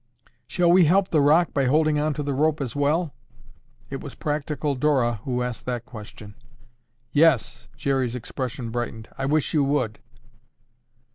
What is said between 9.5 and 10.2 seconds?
you would."